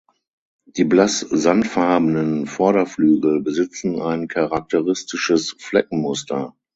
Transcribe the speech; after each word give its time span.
Die 0.65 0.83
blass 0.83 1.19
sandfarbenen 1.19 2.47
Vorderflügel 2.47 3.39
besitzen 3.43 4.01
ein 4.01 4.27
charakteristisches 4.27 5.55
Fleckenmuster. 5.59 6.55